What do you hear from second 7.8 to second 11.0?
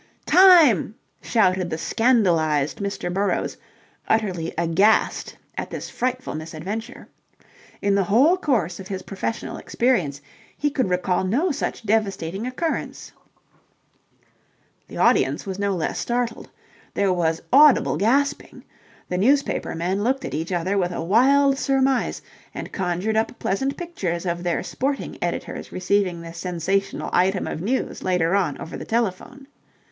In the whole course of his professional experience he could